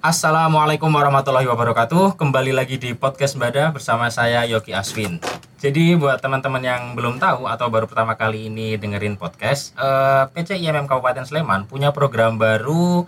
[0.00, 2.16] Assalamualaikum warahmatullahi wabarakatuh.
[2.16, 5.20] Kembali lagi di podcast Bada bersama saya Yogi Aswin.
[5.60, 10.56] Jadi buat teman-teman yang belum tahu atau baru pertama kali ini dengerin podcast, eh, PC
[10.56, 13.04] IMM Kabupaten Sleman punya program baru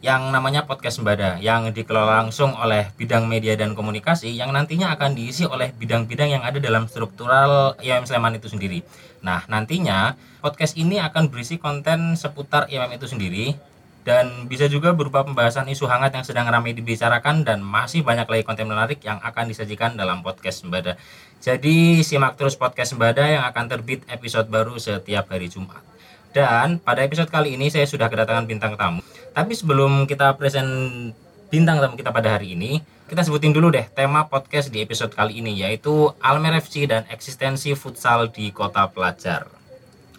[0.00, 5.12] yang namanya podcast Sembada yang dikelola langsung oleh bidang media dan komunikasi yang nantinya akan
[5.12, 8.80] diisi oleh bidang-bidang yang ada dalam struktural IMM Sleman itu sendiri.
[9.20, 13.52] Nah, nantinya podcast ini akan berisi konten seputar IMM itu sendiri
[14.00, 18.42] dan bisa juga berupa pembahasan isu hangat yang sedang ramai dibicarakan dan masih banyak lagi
[18.48, 20.96] konten menarik yang akan disajikan dalam podcast Sembada.
[21.40, 25.84] Jadi simak terus podcast Sembada yang akan terbit episode baru setiap hari Jumat.
[26.32, 29.04] Dan pada episode kali ini saya sudah kedatangan bintang tamu.
[29.36, 31.12] Tapi sebelum kita present
[31.52, 35.42] bintang tamu kita pada hari ini, kita sebutin dulu deh tema podcast di episode kali
[35.42, 39.59] ini yaitu Almer FC dan eksistensi futsal di kota pelajar.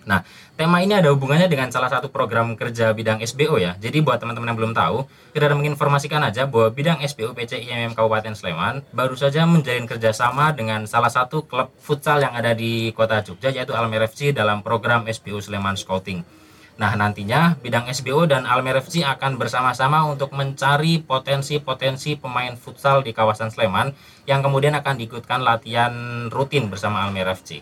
[0.01, 0.25] Nah,
[0.57, 3.77] tema ini ada hubungannya dengan salah satu program kerja bidang SBO ya.
[3.77, 8.33] Jadi buat teman-teman yang belum tahu, kita menginformasikan aja bahwa bidang SBO PC IMM Kabupaten
[8.33, 13.53] Sleman baru saja menjalin kerjasama dengan salah satu klub futsal yang ada di kota Jogja
[13.53, 16.41] yaitu Almer FC dalam program SBO Sleman Scouting.
[16.81, 23.13] Nah, nantinya bidang SBO dan Almer FC akan bersama-sama untuk mencari potensi-potensi pemain futsal di
[23.13, 23.93] kawasan Sleman
[24.25, 25.93] yang kemudian akan diikutkan latihan
[26.33, 27.61] rutin bersama Almer FC.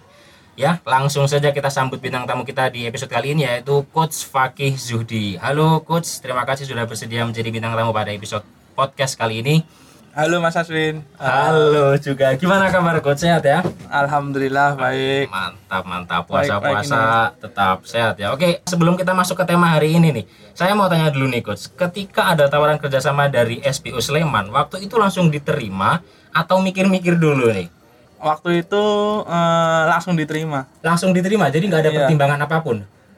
[0.60, 4.76] Ya, langsung saja kita sambut bintang tamu kita di episode kali ini yaitu Coach Fakih
[4.76, 5.40] Zuhdi.
[5.40, 8.44] Halo Coach, terima kasih sudah bersedia menjadi bintang tamu pada episode
[8.76, 9.64] podcast kali ini.
[10.12, 11.00] Halo Mas Aswin.
[11.16, 12.36] Halo juga.
[12.36, 13.24] Gimana kabar Coach?
[13.24, 13.64] Sehat ya?
[13.88, 15.32] Alhamdulillah baik.
[15.32, 16.28] Mantap, mantap.
[16.28, 18.36] Puasa-puasa tetap sehat ya.
[18.36, 21.72] Oke, sebelum kita masuk ke tema hari ini nih, saya mau tanya dulu nih Coach.
[21.72, 26.04] Ketika ada tawaran kerjasama dari SPU Sleman, waktu itu langsung diterima
[26.36, 27.79] atau mikir-mikir dulu nih?
[28.20, 28.84] Waktu itu
[29.24, 30.68] eh, langsung diterima.
[30.80, 31.98] Langsung diterima, jadi nggak ada Iya.
[32.04, 32.78] pertimbangan apa pun.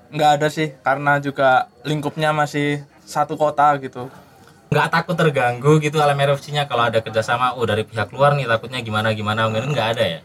[0.09, 1.49] Nggak ada sih karena juga
[1.81, 4.08] lingkupnya masih satu kota gitu.
[4.71, 8.80] nggak takut terganggu gitu Almer FC-nya kalau ada kerjasama oh dari pihak luar nih takutnya
[8.80, 10.19] gimana gimana mungkin nggak ada ya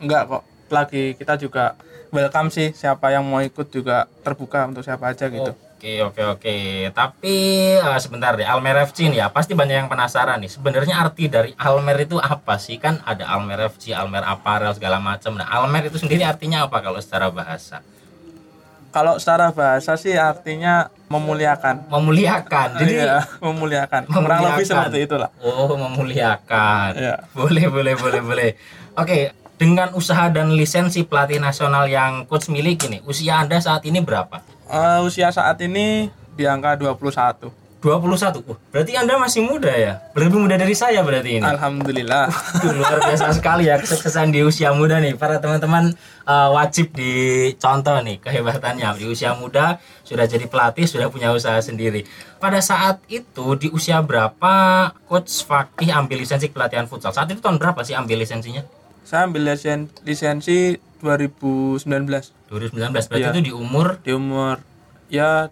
[0.00, 0.42] Nggak kok.
[0.70, 1.74] Lagi kita juga
[2.08, 5.50] welcome sih siapa yang mau ikut juga terbuka untuk siapa aja gitu.
[5.50, 6.56] oke oke oke
[6.90, 7.36] tapi
[7.72, 11.54] eh, sebentar deh Almer FC nih ya pasti banyak yang penasaran nih sebenarnya arti dari
[11.56, 15.96] Almer itu apa sih kan ada Almer FC Almer Apparel segala macam nah Almer itu
[15.96, 17.80] sendiri artinya apa kalau secara bahasa
[18.90, 21.86] Kalau secara bahasa sih artinya memuliakan.
[21.86, 23.16] memuliakan jadi Iya,
[23.46, 24.02] memuliakan.
[24.04, 24.66] Kurang lebih Memuliakan.
[24.66, 25.30] seperti itulah.
[25.38, 26.90] Oh, memuliakan.
[26.92, 27.16] Iya.
[27.30, 28.50] Boleh, boleh, boleh, boleh.
[28.98, 29.30] Oke,
[29.60, 34.40] dengan usaha dan lisensi pelatih nasional yang coach miliki nih, usia Anda saat ini berapa?
[34.64, 37.52] Eh, usia saat ini di angka 21.
[37.80, 38.44] 21.
[38.44, 40.00] Uh, berarti Anda masih muda ya?
[40.16, 41.44] Lebih muda dari saya berarti ini.
[41.44, 42.28] Alhamdulillah.
[42.28, 45.16] Aduh, luar biasa sekali ya kesuksesan di usia muda nih.
[45.16, 45.96] Para teman-teman
[46.28, 52.04] eh, wajib dicontoh nih kehebatannya di usia muda sudah jadi pelatih, sudah punya usaha sendiri.
[52.36, 54.52] Pada saat itu di usia berapa
[55.08, 57.16] coach Fakih ambil lisensi pelatihan futsal?
[57.16, 58.60] Saat itu tahun berapa sih ambil lisensinya?
[59.02, 63.08] Saya ambil lisen- lisensi 2019 2019.
[63.08, 63.30] Berarti Iya.
[63.32, 64.60] itu di umur di umur
[65.08, 65.48] ya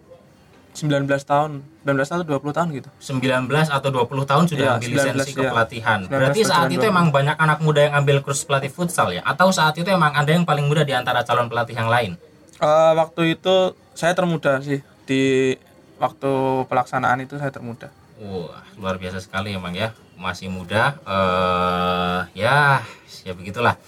[0.71, 2.89] 19 tahun, 19 atau 20 tahun gitu.
[3.01, 5.41] 19 atau 20 tahun sudah Iya, ambil 19, lisensi iya.
[5.43, 5.99] kepelatihan.
[6.05, 6.87] 19 Berarti saat itu 20.
[6.87, 9.21] emang banyak anak muda yang ambil kurs pelatih futsal ya?
[9.23, 12.15] Atau saat itu emang Anda yang paling muda di antara calon pelatih yang lain?
[12.55, 13.55] Eh, waktu itu
[13.93, 15.55] saya termuda sih di
[15.97, 16.31] waktu
[16.65, 17.89] pelaksanaan itu saya termuda.
[18.19, 19.91] Wah, luar biasa sekali emang ya.
[20.19, 20.99] Masih muda.
[21.01, 22.83] eh ya,
[23.23, 23.79] ya begitulah.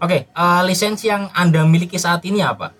[0.00, 2.72] Oke, eh, lisensi yang Anda miliki saat ini apa?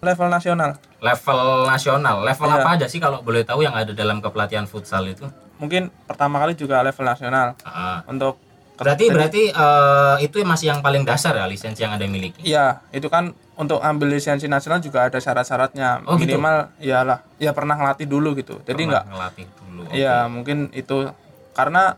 [0.00, 0.80] Level nasional.
[0.98, 2.16] Level nasional.
[2.20, 2.56] Level Iya.
[2.58, 5.28] apa aja sih kalau boleh tahu yang ada dalam kepelatihan futsal itu?
[5.56, 8.00] Mungkin pertama kali juga level nasional Ah.
[8.04, 8.40] untuk
[8.76, 12.44] Berarti berarti eh, itu masih yang paling dasar ya lisensi yang Anda miliki.
[12.44, 16.04] Iya, itu kan untuk ambil lisensi nasional juga ada syarat-syaratnya.
[16.04, 16.36] Oh, gitu?
[16.36, 18.60] Minimal iyalah, ya pernah ngelatih dulu gitu.
[18.68, 19.80] Jadi Pernah enggak ngelatih dulu.
[19.96, 21.08] Iya, mungkin itu
[21.56, 21.96] karena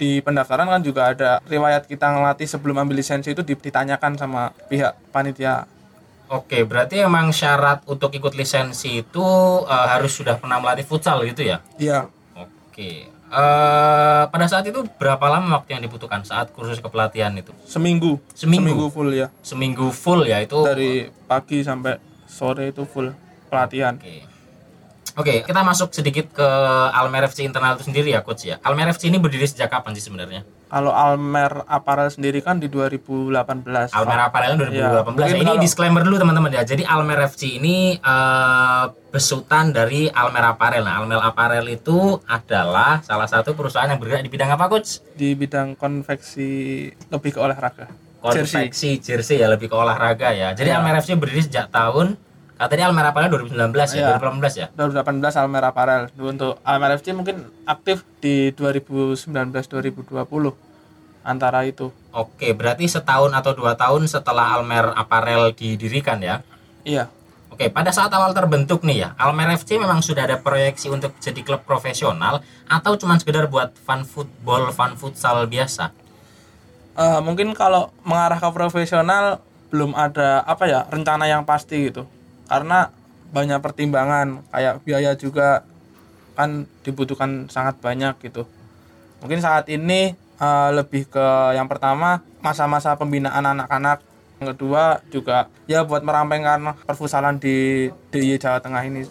[0.00, 4.96] di pendaftaran kan juga ada riwayat kita ngelatih sebelum ambil lisensi itu ditanyakan sama pihak
[5.12, 5.68] panitia.
[6.32, 9.26] Oke, berarti emang syarat untuk ikut lisensi itu
[9.68, 11.60] eh, harus sudah pernah melatih futsal gitu ya?
[11.76, 13.12] Iya, Oke.
[13.12, 17.52] Eh, pada saat itu berapa lama waktu yang dibutuhkan saat kursus kepelatihan itu?
[17.68, 18.16] seminggu.
[18.32, 18.88] Seminggu?
[18.88, 19.28] full ya.
[19.44, 20.56] Seminggu full ya itu.
[20.64, 23.12] Dari pagi sampai sore itu full
[23.52, 24.00] pelatihan.
[24.00, 24.29] Oke.
[25.20, 26.48] Oke, kita masuk sedikit ke
[26.90, 28.56] Almer FC internal itu sendiri ya, coach ya.
[28.60, 30.42] Almer FC ini berdiri sejak kapan sih sebenarnya?
[30.66, 33.90] Kalau Almer Apparel sendiri kan di 2018.
[33.90, 34.70] Almer Apparel 2018.
[34.70, 36.62] Iya, Ya, mungkin ini kalau- disclaimer dulu teman-teman ya.
[36.62, 40.80] Jadi Almer FC ini eh, besutan dari Almer Apparel.
[40.80, 45.02] Nah, Almer Apparel itu adalah salah satu perusahaan yang bergerak di bidang apa, coach?
[45.12, 46.50] di bidang konveksi
[47.06, 47.90] lebih ke olahraga.
[48.22, 48.68] Jersey.
[48.68, 50.52] konveksi jersey ya lebih ke olahraga ya.
[50.52, 50.78] Jadi Iya.
[50.78, 52.20] Almer FC berdiri sejak tahun
[52.60, 54.20] Katanya Almer Apparel 2019 ya, Iya.
[54.20, 54.68] 2018 ya.
[54.76, 56.12] 2018 Almer Apparel.
[56.20, 60.52] Untuk Almer FC mungkin aktif di 2019-2020
[61.24, 61.88] antara itu.
[62.12, 66.44] Oke, berarti setahun atau dua tahun setelah Almer Apparel didirikan ya.
[66.84, 67.08] Iya.
[67.48, 71.40] Oke, pada saat awal terbentuk nih ya, Almer FC memang sudah ada proyeksi untuk jadi
[71.40, 75.96] klub profesional atau cuma sekedar buat fun football, fun futsal biasa?
[77.00, 79.40] Eh, mungkin kalau mengarah ke profesional
[79.72, 82.04] belum ada apa ya rencana yang pasti gitu.
[82.50, 82.90] Karena
[83.30, 85.62] banyak pertimbangan kayak biaya juga
[86.34, 88.42] kan dibutuhkan sangat banyak gitu.
[89.22, 94.02] Mungkin saat ini eh, lebih ke yang pertama masa-masa pembinaan anak-anak.
[94.42, 99.06] Yang kedua juga ya buat merampingkan perfusalan di DIY Jawa Tengah ini.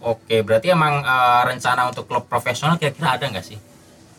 [0.00, 3.67] Oke, berarti emang eh, rencana untuk klub profesional kira-kira ada nggak sih?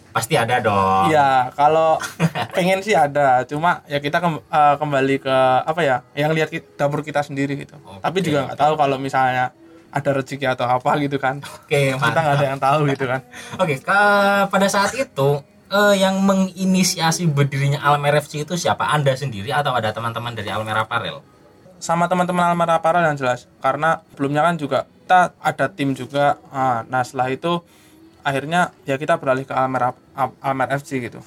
[0.09, 1.07] Pasti ada dong.
[1.07, 2.01] Iya, kalau
[2.57, 7.01] pengen sih ada, cuma ya kita eh, kembali ke apa ya, yang lihat ki- dapur
[7.01, 7.77] kita sendiri gitu.
[7.77, 8.01] Oke.
[8.01, 9.53] Tapi juga nggak tahu kalau misalnya
[9.89, 11.41] ada rezeki atau apa gitu kan.
[11.41, 13.21] Oke, kita nggak ada yang tahu gitu kan.
[13.56, 15.29] Oke, ke- pada saat itu
[15.67, 18.89] eh, yang menginisiasi berdirinya Almer FC itu siapa?
[18.89, 21.21] Anda sendiri atau ada teman-teman dari Almer Apparel?
[21.77, 26.38] Sama teman-teman Almer Apparel yang jelas, karena sebelumnya kan juga kita ada tim juga.
[26.50, 27.61] Ah, Nah setelah itu
[28.24, 29.95] akhirnya ya kita beralih ke Almer
[30.42, 31.19] Almer FC gitu.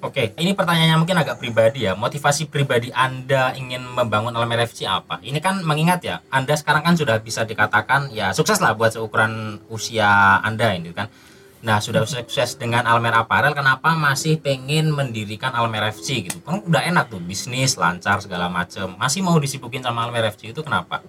[0.00, 1.92] Oke, ini pertanyaannya mungkin agak pribadi ya.
[1.92, 5.20] Motivasi pribadi Anda ingin membangun Almer FC apa?
[5.20, 9.60] Ini kan mengingat ya, Anda sekarang kan sudah bisa dikatakan ya sukses lah buat seukuran
[9.68, 11.12] usia Anda ini kan.
[11.60, 16.40] Nah, sudah sukses dengan Almer Apparel, kenapa masih pengen mendirikan Almer FC gitu?
[16.40, 18.96] Kan udah enak tuh, bisnis lancar segala macem.
[18.96, 21.04] Masih mau disibukin sama Almer FC itu kenapa?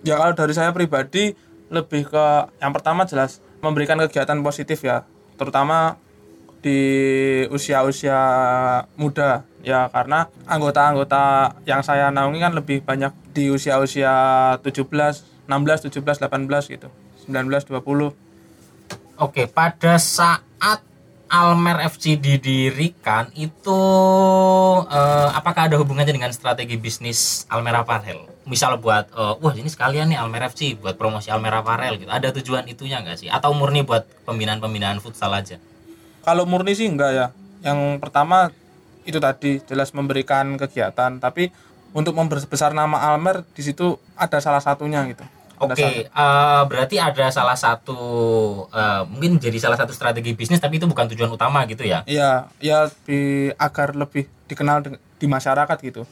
[0.00, 1.36] Ya kalau dari saya pribadi
[1.68, 2.26] lebih ke
[2.64, 5.02] yang pertama jelas memberikan kegiatan positif ya,
[5.36, 5.98] terutama
[6.66, 6.80] di
[7.52, 8.18] usia-usia
[8.98, 14.10] muda ya karena anggota-anggota yang saya naungi kan lebih banyak di usia-usia
[14.62, 16.88] 17, 16, 17, 18 gitu.
[17.30, 18.14] 19, 20.
[19.18, 20.82] Oke, pada saat
[21.26, 23.80] Almer FC didirikan itu
[24.86, 28.35] eh, apakah ada hubungannya dengan strategi bisnis Almer Apparel?
[28.46, 32.10] Misal buat eh, wah ini sekalian nih Almer FC buat promosi Almer Apparel gitu.
[32.10, 33.28] Ada tujuan itunya nggak sih?
[33.28, 35.58] Atau murni buat pembinaan-pembinaan futsal aja?
[36.22, 37.26] Kalau murni sih enggak ya.
[37.66, 38.54] Yang pertama
[39.06, 41.50] itu tadi jelas memberikan kegiatan, tapi
[41.94, 45.22] untuk membesar nama Almer di situ ada salah satunya gitu.
[45.56, 47.96] Oke, eh, berarti ada salah satu
[48.68, 52.04] eh, mungkin jadi salah satu strategi bisnis tapi itu bukan tujuan utama gitu ya?
[52.04, 56.04] Iya, ya di, agar lebih dikenal de- di masyarakat gitu.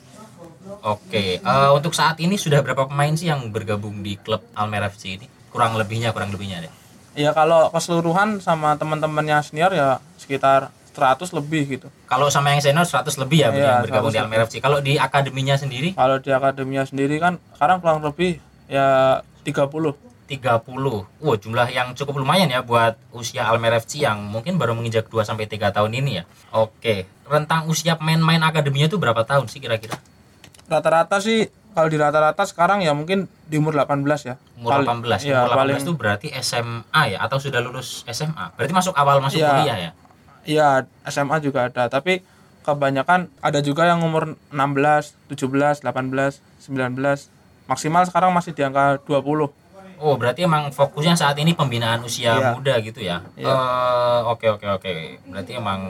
[0.83, 5.21] Oke, eh, untuk saat ini sudah berapa pemain sih yang bergabung di klub Almer FC
[5.21, 5.27] ini?
[5.55, 6.73] Kurang lebihnya, kurang lebihnya deh.
[7.15, 11.87] Ya kalau keseluruhan sama teman-temannya senior ya sekitar 100 lebih gitu.
[12.07, 14.55] Kalau sama yang senior 100 lebih ya Iya, yang bergabung di 100 Almer FC.
[14.59, 19.95] Kalau di akademinya sendiri Kalau di akademinya sendiri kan sekarang kurang lebih ya 30.
[20.25, 21.05] 30.
[21.21, 25.21] Wow, jumlah yang cukup lumayan ya buat usia Almer FC yang mungkin baru menginjak 2
[25.21, 26.25] sampai 3 tahun ini ya.
[26.55, 30.01] Oke, rentang usia pemain-pemain akademinya itu berapa tahun sih kira-kira?
[30.67, 31.45] Rata-rata sih
[31.75, 34.35] kalau di rata-rata sekarang ya mungkin di umur 18 ya.
[34.57, 35.21] Umur Paling- 18.
[35.23, 38.55] Ya, Umur 18 paling itu berarti SMA ya atau sudah lulus SMA?
[38.55, 39.51] Berarti masuk awal masuk Iya.
[39.53, 39.91] kuliah ya?
[40.45, 40.69] Iya,
[41.05, 42.21] SMA juga ada, tapi
[42.63, 47.29] kebanyakan ada juga yang umur 16, 17, 18, 19.
[47.65, 49.53] Maksimal sekarang masih di angka 20.
[50.05, 52.53] Oh, berarti emang fokusnya saat ini pembinaan usia Iya.
[52.53, 53.25] muda gitu ya?
[53.35, 53.49] Iya.
[53.49, 54.93] Eh, Oke, oke, oke.
[55.25, 55.81] Berarti emang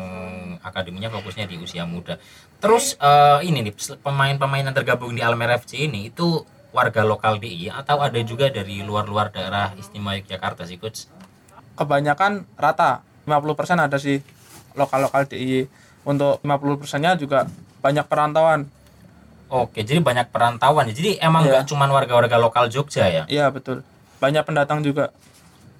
[0.62, 2.14] akademinya fokusnya di usia muda.
[2.62, 7.70] Terus eh, ini nih, pemain-pemain yang tergabung di Almer FC ini itu warga lokal DI
[7.70, 11.10] atau ada juga dari luar-luar daerah istimewa Yogyakarta sih, Coach?
[11.74, 14.22] Kebanyakan rata, 50% ada sih
[14.72, 15.66] lokal-lokal DIY.
[16.04, 17.50] Untuk 50%-nya juga
[17.80, 18.70] banyak perantauan.
[19.50, 20.86] Oke, jadi banyak perantauan.
[20.86, 20.94] ya.
[20.94, 21.50] Jadi emang Iya.
[21.50, 23.24] nggak cuman warga-warga lokal Jogja ya?
[23.26, 23.82] Iya, betul.
[24.24, 25.12] Banyak pendatang juga.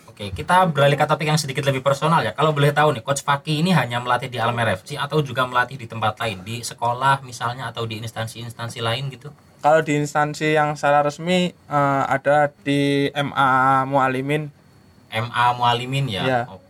[0.05, 2.31] Oke, kita beralih ke topik yang sedikit lebih personal ya.
[2.37, 5.75] Kalau boleh tahu nih, Coach Faki ini hanya melatih di Almer FC atau juga melatih
[5.75, 9.35] di tempat lain, di sekolah misalnya atau di instansi-instansi lain gitu?
[9.59, 14.53] Kalau di instansi yang secara resmi eh, ada di MA Mualimin.
[15.09, 16.23] MA Mualimin ya.
[16.23, 16.41] Iya.
[16.53, 16.64] Oke,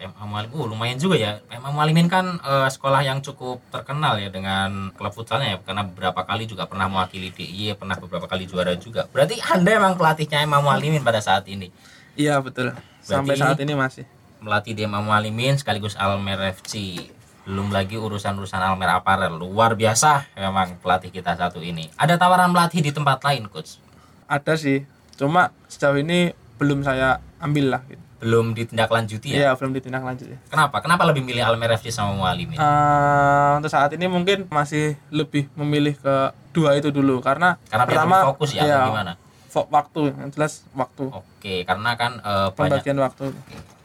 [0.00, 0.52] MA Mualimin.
[0.56, 1.32] Uh, lumayan juga ya.
[1.48, 6.20] MA Mualimin kan eh, sekolah yang cukup terkenal ya dengan klub futsalnya ya karena beberapa
[6.22, 9.08] kali juga pernah mewakili DIY, pernah beberapa kali juara juga.
[9.08, 11.72] Berarti Anda emang pelatihnya MA Mualimin pada saat ini.
[12.14, 12.76] Iya, betul.
[13.00, 14.04] Sampai Berarti- saat ini masih.
[14.40, 16.96] melatih di MA Mualimin sekaligus Almer FC
[17.44, 22.80] belum lagi urusan-urusan Almer Apparel luar biasa memang pelatih kita satu ini ada tawaran melatih
[22.80, 23.76] di tempat lain coach
[24.24, 24.88] Ada sih.
[25.20, 28.00] Cuma sejauh ini belum saya ambil lah gitu.
[28.20, 29.36] Belum ditindaklanjuti ya?
[29.40, 30.38] Iya, belum ditindaklanjut ya.
[30.52, 30.76] kenapa?
[30.84, 35.96] Kenapa lebih milih Almer FC sama Mualimin Eh, untuk saat ini mungkin masih lebih memilih
[35.96, 39.12] ke dua itu dulu karena, karena pertama fokus ya atau gimana?
[39.50, 41.04] waktu yang jelas waktu.
[41.10, 43.34] Oke, karena kan banyak pembagian waktu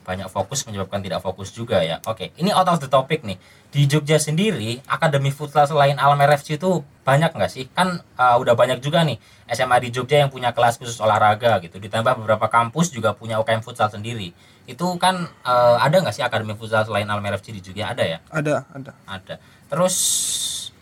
[0.06, 1.98] banyak fokus menyebabkan tidak fokus juga ya.
[2.06, 3.42] Oke, ini out of the topic nih.
[3.74, 7.66] Di Jogja sendiri, akademi futsal selain Alam RFC itu banyak nggak sih?
[7.74, 9.18] Kan uh, udah banyak juga nih
[9.50, 11.82] SMA di Jogja yang punya kelas khusus olahraga gitu.
[11.82, 14.32] Ditambah beberapa kampus juga punya UKM futsal sendiri.
[14.70, 17.92] Itu kan uh, ada nggak sih akademi futsal selain Alam RFC di Jogja?
[17.92, 18.18] Ada ya?
[18.30, 19.36] ada ada Ada.
[19.68, 19.96] Terus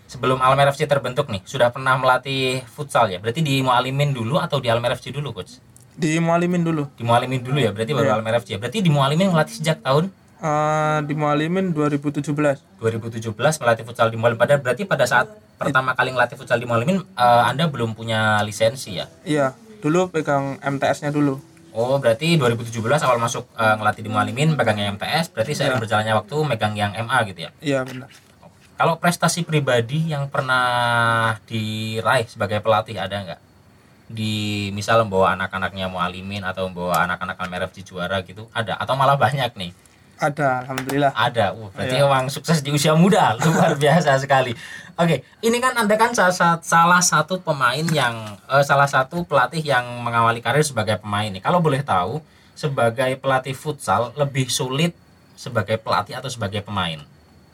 [0.06, 3.18] sebelum Alam RFC terbentuk nih, sudah pernah melatih futsal ya?
[3.18, 5.73] Berarti di Mualimin dulu atau di Alam RFC dulu, coach?
[5.94, 8.14] Di Mualimin dulu Di Mualimin dulu ya, berarti baru Iya.
[8.18, 8.50] Alam RFC.
[8.58, 12.36] Berarti di Mualimin melatih sejak tahun Eh, di Mualimin 2017
[12.76, 14.36] 2017 melatih futsal di Mualimin.
[14.36, 19.00] Padahal berarti pada saat pertama kali ngelatih futsal di Mualimin eh, Anda belum punya lisensi
[19.00, 19.08] ya?
[19.24, 21.40] iya dulu pegang MTS-nya dulu
[21.72, 26.14] Oh, berarti 2017 awal masuk eh, ngelatih di Mualimin pegang yang MTS, berarti seiring berjalannya
[26.14, 27.52] waktu megang yang MA gitu ya.
[27.64, 28.12] iya benar
[28.76, 30.66] Kalau prestasi pribadi yang pernah
[31.48, 33.40] diraih sebagai pelatih ada nggak?
[34.08, 34.34] Di
[34.70, 39.52] misal membawa anak-anaknya Mualimin atau membawa anak-anak Almerf di juara gitu, ada atau malah banyak
[39.54, 39.72] nih?
[40.14, 41.52] ada alhamdulillah Ada.
[41.52, 42.08] Uh, berarti Iya.
[42.08, 44.56] emang sukses di usia muda, luar biasa sekali.
[44.96, 48.16] Oke, ini kan Anda kan salah, sa- salah satu pemain yang
[48.48, 51.44] eh, salah satu pelatih yang mengawali karir sebagai pemain nih.
[51.44, 54.94] Kalau boleh tahu, sebagai pelatih futsal lebih sulit
[55.34, 57.02] sebagai pelatih atau sebagai pemain?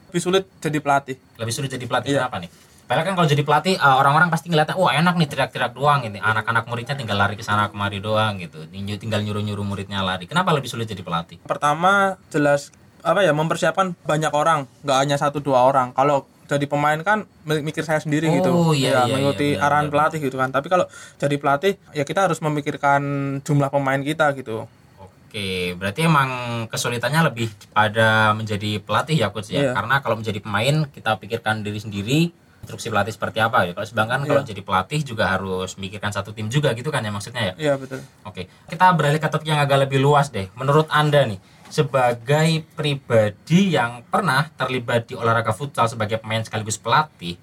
[0.10, 2.26] lebih sulit jadi pelatih Lebih sulit jadi pelatih Iya.
[2.26, 2.50] kenapa nih?
[2.90, 6.18] Padahal kan kalau jadi pelatih eh, orang-orang pasti ngeliatnya, wah enak nih teriak-teriak doang ini.
[6.18, 8.66] Anak-anak muridnya tinggal lari ke sana kemari doang gitu.
[8.98, 10.26] Tinggal nyuruh-nyuruh muridnya lari.
[10.26, 11.38] Kenapa lebih sulit jadi pelatih?
[11.42, 17.00] pertama jelas apa ya mempersiapkan banyak orang nggak hanya satu dua orang kalau jadi pemain
[17.00, 20.36] kan mi- mikir saya sendiri gitu Oh, iya, iya, mengikuti iya, arahan benar, pelatih gitu
[20.36, 20.84] kan tapi kalau
[21.16, 23.02] jadi pelatih ya kita harus memikirkan
[23.40, 24.68] jumlah pemain kita gitu
[25.00, 26.30] Oke, berarti emang
[26.68, 29.62] kesulitannya lebih pada menjadi pelatih ya coach ya.
[29.62, 29.72] Iya.
[29.72, 32.20] Karena kalau menjadi pemain kita pikirkan diri sendiri,
[32.62, 33.72] instruksi pelatih seperti apa ya.
[33.74, 34.50] Kalau sedangkan kalau Iya.
[34.50, 37.54] jadi pelatih juga harus mikirkan satu tim juga gitu kan ya maksudnya ya.
[37.58, 40.48] iya betul Oke, kita beralih ke topik yang agak lebih luas deh.
[40.54, 47.38] Menurut Anda nih, sebagai pribadi yang pernah terlibat di olahraga futsal sebagai pemain sekaligus pelatih,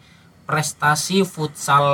[0.45, 1.87] prestasi futsal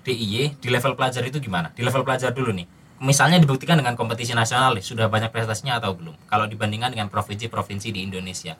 [0.00, 1.70] DIY di level pelajar itu gimana?
[1.70, 2.66] Di level pelajar dulu nih.
[2.98, 6.14] Misalnya dibuktikan dengan kompetisi nasional nih, sudah banyak prestasinya atau belum?
[6.26, 8.54] Kalau dibandingkan dengan provinsi-provinsi di Indonesia.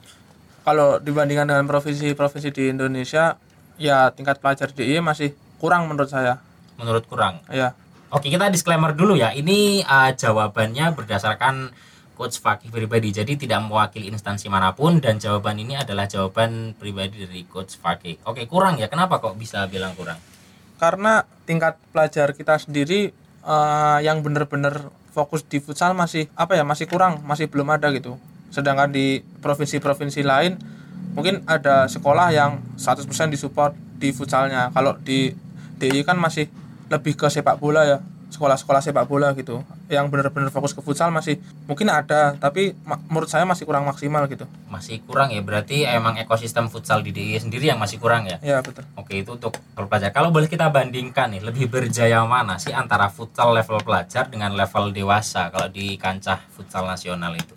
[0.63, 3.35] kalau dibandingkan dengan provinsi-provinsi di Indonesia
[3.77, 6.41] ya tingkat pelajar DI masih kurang menurut saya
[6.77, 7.39] Menurut kurang.
[7.53, 7.77] ya
[8.13, 9.33] Oke, kita disclaimer dulu ya.
[9.33, 11.73] Ini uh, jawabannya berdasarkan
[12.13, 13.09] coach Fakih pribadi.
[13.09, 18.21] Jadi tidak mewakili instansi mana pun dan jawaban ini adalah jawaban pribadi dari coach Fakih.
[18.29, 18.85] Oke, kurang ya.
[18.85, 20.21] Kenapa kok bisa bilang kurang?
[20.83, 26.91] karena tingkat pelajar kita sendiri eh, yang benar-benar fokus di futsal masih apa ya masih
[26.91, 28.19] kurang masih belum ada gitu
[28.51, 30.59] sedangkan di provinsi-provinsi lain
[31.13, 35.35] mungkin ada sekolah yang 100% disupport di futsalnya kalau di
[35.77, 36.47] DI kan masih
[36.87, 37.97] lebih ke sepak bola ya
[38.33, 39.61] sekolah-sekolah sepak bola gitu
[39.93, 41.37] yang benar-benar fokus ke futsal masih
[41.69, 42.73] mungkin ada tapi
[43.05, 45.45] menurut saya masih kurang maksimal gitu Masih kurang ya.
[45.45, 48.41] Berarti emang ekosistem futsal di DIY sendiri yang masih kurang ya.
[48.41, 50.09] ya betul Oke, itu untuk level pelajar.
[50.09, 54.89] Kalau boleh kita bandingkan nih, lebih berjaya mana sih antara futsal level pelajar dengan level
[54.89, 57.53] dewasa kalau di kancah futsal nasional itu?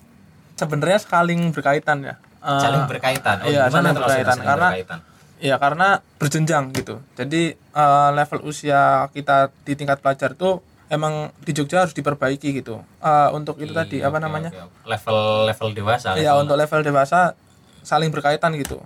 [0.57, 2.15] sebenarnya saling berkaitan ya
[2.47, 3.37] Eh, Saling berkaitan.
[3.43, 4.33] Oh, iya, saling berkaitan.
[4.33, 4.99] saling Karena- berkaitan?
[5.37, 7.03] Ya karena berjenjang gitu.
[7.13, 12.81] Jadi eh, level usia kita di tingkat pelajar tuh emang di Jogja harus diperbaiki gitu.
[13.03, 14.55] Eh, untuk itu tadi Iya, apa namanya?
[14.87, 16.15] Level level dewasa.
[16.15, 17.35] Ya level- untuk level dewasa
[17.83, 18.79] saling berkaitan gitu.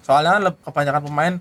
[0.00, 1.34] Soalnya kan kebanyakan pemain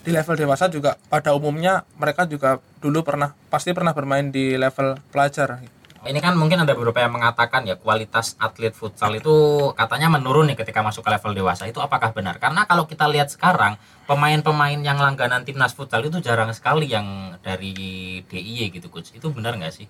[0.00, 4.96] di level dewasa juga pada umumnya mereka juga dulu pernah pasti pernah bermain di level
[5.12, 5.60] pelajar.
[6.08, 10.56] Ini kan mungkin ada beberapa yang mengatakan ya kualitas atlet futsal itu katanya menurun nih
[10.56, 11.68] ketika masuk ke level dewasa.
[11.68, 12.40] Itu apakah benar?
[12.40, 13.76] Karena kalau kita lihat sekarang
[14.08, 19.12] pemain-pemain yang langganan timnas futsal itu jarang sekali yang dari DIY gitu coach.
[19.12, 19.84] Itu benar nggak sih?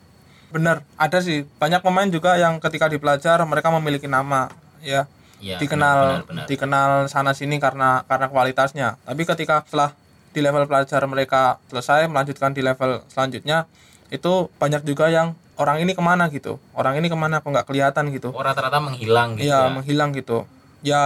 [0.50, 4.50] Benar, ada sih banyak pemain juga yang ketika di pelajar mereka memiliki nama
[4.82, 5.06] ya.
[5.38, 5.54] Iya.
[5.62, 6.46] dikenal benar, benar, benar.
[6.50, 9.94] dikenal sana sini karena karena kualitasnya tapi ketika setelah
[10.34, 13.70] di level pelajar mereka selesai melanjutkan di level selanjutnya
[14.10, 17.66] itu banyak juga yang orang ini ke mana gitu orang ini ke mana kok nggak
[17.66, 19.70] kelihatan gitu Oh, rata-rata menghilang gitu iya ya.
[19.70, 20.46] menghilang gitu
[20.80, 21.02] ya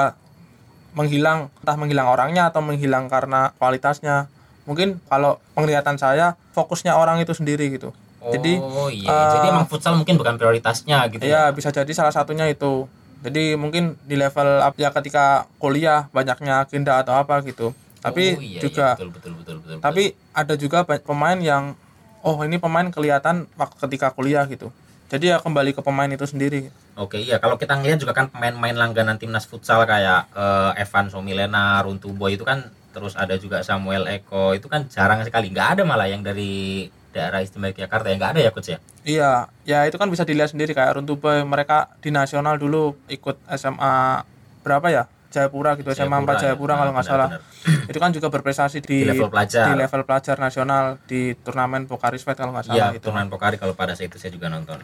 [0.92, 4.28] menghilang entah menghilang orangnya atau menghilang karena kualitasnya
[4.68, 7.90] mungkin kalau penglihatan saya fokusnya orang itu sendiri gitu
[8.22, 8.52] Oh jadi
[8.94, 11.26] iya, eh, jadi emang futsal mungkin bukan prioritasnya gitu ya.
[11.26, 12.86] Iya bisa jadi salah satunya itu.
[13.18, 17.74] Jadi mungkin di level up- ya ketika kuliah banyaknya agenda atau apa gitu.
[17.98, 19.82] Tapi Oh, iya, iya, juga betul, betul, betul, betul, betul.
[19.82, 21.74] tapi ada juga pemain yang
[22.22, 24.70] oh ini pemain kelihatan waktu ketika kuliah gitu.
[25.12, 26.72] Jadi ya kembali ke pemain itu sendiri.
[26.96, 31.84] Oke iya kalau kita ngeliat juga kan pemain-pemain langganan timnas futsal kayak eh, Evan Somilena,
[31.84, 35.82] Runtu Boy itu kan terus ada juga Samuel Eko itu kan jarang sekali nggak ada
[35.84, 39.98] malah yang dari daerah istimewa Yogyakarta ya nggak ada ya coach ya Iya, ya itu
[39.98, 44.22] kan bisa dilihat sendiri kayak Runtube mereka di nasional dulu ikut SMA
[44.62, 45.04] berapa ya?
[45.32, 46.78] Jayapura gitu, SMA 4 Jayapura, Jayapura ya.
[46.78, 47.28] kalau nggak Ah, salah.
[47.32, 49.64] benar, Itu kan juga berprestasi di, Di level pelajar.
[49.64, 53.08] di level pelajar nasional di turnamen Pokari Svet kalau nggak salah Iya, gitu.
[53.08, 54.78] turnamen Pokari kalau pada saat itu saya juga nonton.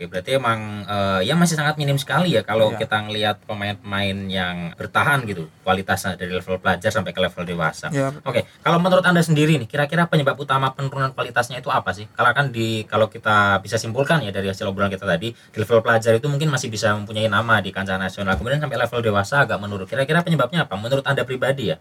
[0.00, 2.88] Oke, berarti emang eh, ya masih sangat minim sekali ya kalau Iya.
[2.88, 7.92] kita ngelihat pemain-pemain yang bertahan gitu kualitasnya dari level pelajar sampai ke level dewasa.
[7.92, 12.08] Ya, Oke, kalau menurut anda sendiri nih, kira-kira penyebab utama penurunan kualitasnya itu apa sih?
[12.16, 15.84] Kalau kan di kalau kita bisa simpulkan ya dari hasil obrolan kita tadi, di level
[15.84, 19.60] pelajar itu mungkin masih bisa mempunyai nama di kancah nasional, kemudian sampai level dewasa agak
[19.60, 19.84] menurun.
[19.84, 20.80] Kira-kira penyebabnya apa?
[20.80, 21.78] Menurut anda pribadi ya?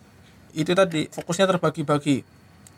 [0.49, 2.25] itu tadi fokusnya terbagi-bagi.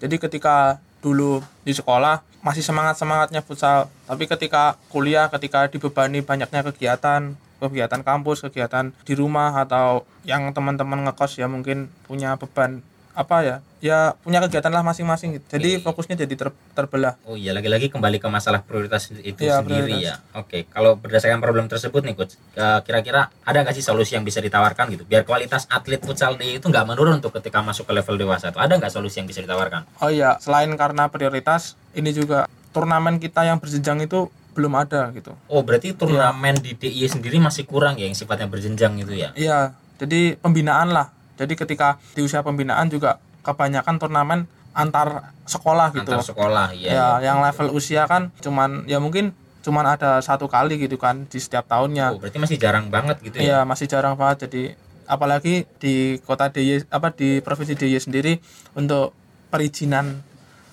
[0.04, 7.38] Jadi ketika dulu di sekolah masih semangat-semangatnya futsal, tapi ketika kuliah, ketika dibebani banyaknya kegiatan,
[7.62, 12.82] kegiatan kampus, kegiatan di rumah atau yang teman-teman ngekos ya mungkin punya beban
[13.14, 13.56] apa ya?
[13.82, 15.46] Ya punya kegiatan lah masing-masing gitu.
[15.52, 17.18] Jadi fokusnya jadi ter- terbelah.
[17.24, 20.22] Oh iya, lagi-lagi kembali ke masalah prioritas itu Iya, sendiri prioritas.
[20.22, 20.38] ya.
[20.38, 24.38] Oke, kalau berdasarkan problem tersebut nih coach, eh, kira-kira ada nggak sih solusi yang bisa
[24.38, 28.16] ditawarkan gitu, biar kualitas atlet futsal di itu nggak menurun tuh ketika masuk ke level
[28.18, 28.58] dewasa itu?
[28.58, 29.82] Ada nggak solusi yang bisa ditawarkan?
[29.98, 35.32] Oh iya, selain karena prioritas, ini juga turnamen kita yang berjenjang itu belum ada gitu.
[35.48, 39.32] Oh, berarti turnamen di DIY sendiri masih kurang ya yang sifatnya berjenjang itu ya?
[39.34, 41.08] Iya, jadi pembinaan lah.
[41.40, 44.40] Jadi ketika di usia pembinaan juga kebanyakan turnamen
[44.72, 46.12] antar sekolah gitu.
[46.12, 47.20] Antar sekolah, iya.
[47.20, 51.38] ya, yang level usia kan cuman ya mungkin cuman ada satu kali gitu kan di
[51.38, 52.18] setiap tahunnya.
[52.18, 53.42] Oh, berarti masih jarang banget gitu ya?
[53.42, 54.50] Iya, masih jarang banget.
[54.50, 54.74] Jadi
[55.06, 58.34] apalagi di kota DIY apa di provinsi DIY sendiri
[58.74, 59.14] untuk
[59.52, 60.24] perizinan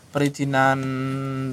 [0.09, 0.79] perizinan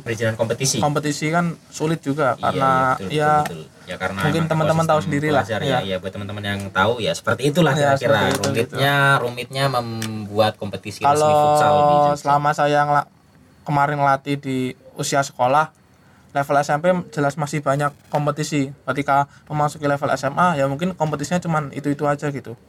[0.02, 0.78] Perizinan kompetisi.
[0.80, 3.86] kompetisi kan sulit juga Iya, karena iya, betul, ya betul, betul.
[3.86, 5.60] ya karena mungkin teman-teman tahu sendiri lah, iya.
[5.62, 10.56] ya, ya buat teman-teman yang tahu ya seperti itulah Ya, kira-kira itu, rumitnya rumitnya membuat
[10.56, 12.16] kompetisi resmi kalau futsal di Jogja.
[12.18, 13.10] selama saya ngela-
[13.62, 14.58] kemarin ngelatih di
[14.94, 15.70] usia sekolah
[16.32, 22.04] level SMP jelas masih banyak kompetisi ketika memasuki level SMA ya mungkin kompetisinya cuman itu-itu
[22.04, 22.60] aja gitu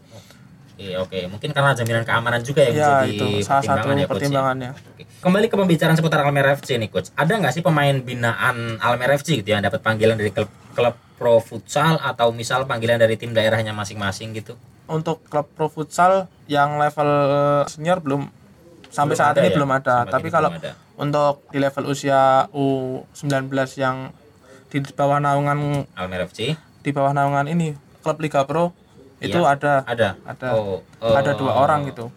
[0.76, 1.18] Oke, oke.
[1.32, 4.08] Mungkin karena jaminan keamanan juga yang ya menjadi itu salah satu pertimbangan ya, Coach, ya?
[4.12, 5.02] pertimbangannya Oke.
[5.16, 7.08] Kembali ke pembicaraan seputar Almer FC nih, Coach.
[7.16, 11.40] Ada nggak sih pemain binaan Almer FC gitu yang dapat panggilan dari klub, klub pro
[11.40, 14.52] futsal atau misal panggilan dari tim daerahnya masing-masing gitu?
[14.86, 17.10] untuk klub pro futsal yang level
[17.66, 18.30] senior belum
[18.86, 19.54] sampai Belum saat ini ya?
[19.58, 20.72] belum ada Sampai tapi kalau ada.
[20.94, 23.50] untuk di level usia U19
[23.82, 24.14] yang
[24.70, 26.54] di bawah naungan Almer FC
[26.86, 28.70] di bawah naungan ini klub Liga Pro
[29.18, 29.52] itu Iya.
[29.52, 30.08] ada ada.
[30.22, 31.14] ada Oh, oh.
[31.14, 32.12] ada dua orang gitu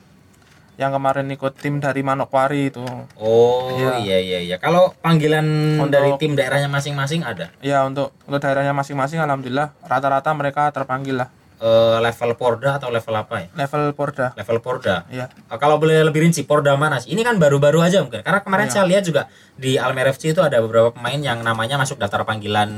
[0.76, 2.84] yang kemarin ikut tim dari Manokwari itu
[3.16, 4.00] Oh Iya.
[4.00, 4.56] iya iya iya.
[4.58, 5.44] Kalau panggilan
[5.78, 7.52] Untuk- dari tim daerahnya masing-masing ada.
[7.60, 13.12] ya untuk untuk daerahnya masing-masing alhamdulillah rata-rata mereka terpanggil lah Eh, level Porda atau level
[13.14, 13.48] apa ya?
[13.54, 15.04] level Porda Level Porda.
[15.12, 17.12] ya Eh, kalau boleh lebih rinci, Porda mana sih?
[17.12, 18.24] Ini kan baru-baru aja mungkin.
[18.24, 18.74] Karena kemarin Iya.
[18.74, 19.28] saya lihat juga
[19.60, 22.72] di Almer FC itu ada beberapa pemain yang namanya masuk daftar panggilan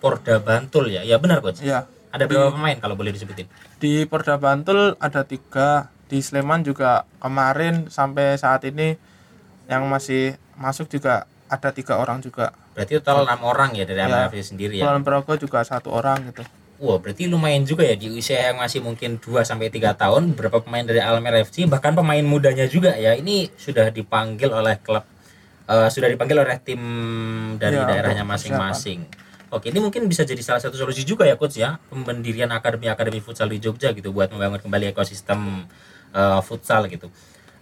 [0.00, 1.04] Porda Bantul ya.
[1.04, 1.60] Ya benar coach.
[1.60, 3.48] ya Ada beberapa pemain kalau boleh disebutin.
[3.76, 8.94] di Porda Bantul ada tiga di Sleman juga kemarin sampai saat ini
[9.64, 14.06] yang masih masuk juga ada tiga orang juga Berarti total enam orang ya dari Iya.
[14.06, 14.84] Almer FC sendiri ya.
[14.86, 16.44] Kulon Progo juga satu orang gitu
[16.78, 20.58] Wah, berarti lumayan juga ya di usia yang masih mungkin 2 sampai 3 tahun beberapa
[20.58, 23.14] pemain dari Almer FC bahkan pemain mudanya juga ya.
[23.14, 25.06] Ini sudah dipanggil oleh klub
[25.64, 26.82] eh, sudah dipanggil oleh tim
[27.56, 29.06] dari Iya, daerahnya masing-masing.
[29.52, 33.52] Oke, ini mungkin bisa jadi salah satu solusi juga ya coach ya, pendirian akademi-akademi futsal
[33.52, 35.68] di Jogja gitu buat membangun kembali ekosistem
[36.16, 37.12] eh, futsal gitu.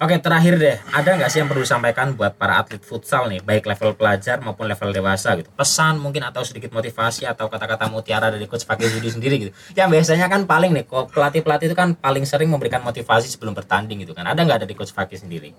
[0.01, 3.69] Oke, terakhir deh, ada nggak sih yang perlu disampaikan buat para atlet futsal nih, baik
[3.69, 5.53] level pelajar maupun level dewasa gitu?
[5.53, 9.53] Pesan mungkin atau sedikit motivasi atau kata-kata mutiara dari coach Fakih Budi sendiri gitu.
[9.77, 14.01] Yang biasanya kan paling nih, kok pelatih-pelatih itu kan paling sering memberikan motivasi sebelum bertanding
[14.01, 14.25] gitu kan.
[14.25, 15.53] Ada nggak dari coach Fakih sendiri?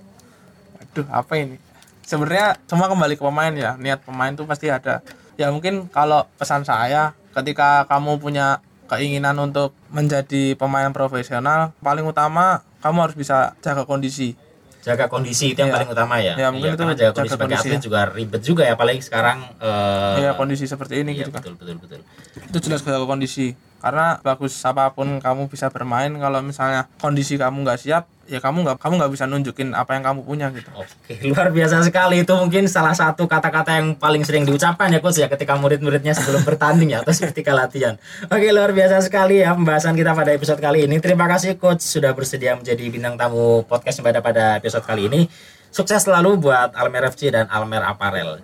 [0.80, 1.62] Aduh, apa ini?
[2.02, 3.78] Sebenarnya semua kembali ke pemain ya.
[3.78, 5.06] Niat pemain tuh pasti ada.
[5.40, 8.60] Ya mungkin kalau pesan saya ketika kamu punya
[8.92, 14.36] keinginan untuk menjadi pemain profesional, paling utama kamu harus bisa jaga kondisi.
[14.82, 15.78] Jaga kondisi itu yang Iya.
[15.78, 16.34] paling utama ya.
[16.36, 17.86] Ya, mungkin Iya, itu jaga jaga kondisi sebagai kondisi atlet ya.
[17.86, 21.42] juga ribet juga ya, apalagi sekarang eh ya kondisi seperti ini iya, gitu kan.
[21.46, 22.00] betul betul betul.
[22.50, 23.54] Itu jelas jaga kondisi.
[23.82, 28.62] Karena bagus apa pun kamu bisa bermain kalau misalnya kondisi kamu nggak siap, ya kamu
[28.62, 30.70] nggak kamu nggak bisa nunjukin apa yang kamu punya gitu.
[30.78, 35.18] Oke, luar biasa sekali itu mungkin salah satu kata-kata yang paling sering diucapkan ya coach
[35.18, 37.98] ya ketika murid-muridnya sebelum bertanding ya atau ketika latihan.
[38.30, 41.02] Oke, luar biasa sekali ya pembahasan kita pada episode kali ini.
[41.02, 45.26] Terima kasih coach sudah bersedia menjadi bintang tamu podcast pada pada episode kali ini.
[45.72, 48.44] Sukses selalu buat Almer FC dan Almer Apparel.